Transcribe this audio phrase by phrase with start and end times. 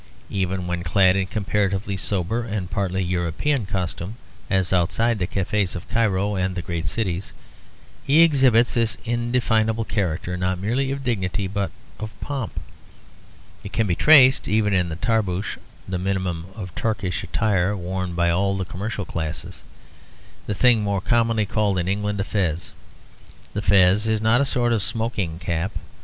[0.31, 4.15] Even when clad in comparatively sober and partly European costume,
[4.49, 7.33] as outside the cafes of Cairo and the great cities,
[8.03, 11.69] he exhibits this indefinable character not merely of dignity but
[11.99, 12.59] of pomp.
[13.63, 18.31] It can be traced even in the tarbouch, the minimum of Turkish attire worn by
[18.31, 19.63] all the commercial classes;
[20.47, 22.71] the thing more commonly called in England a fez.
[23.53, 25.73] The fez is not a sort of smoking cap.